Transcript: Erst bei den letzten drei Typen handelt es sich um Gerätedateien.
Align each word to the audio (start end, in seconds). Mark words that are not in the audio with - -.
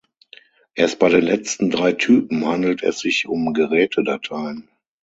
Erst 0.73 0.97
bei 0.97 1.09
den 1.09 1.21
letzten 1.21 1.69
drei 1.69 1.91
Typen 1.93 2.47
handelt 2.47 2.81
es 2.81 2.97
sich 3.01 3.27
um 3.27 3.53
Gerätedateien. 3.53 4.67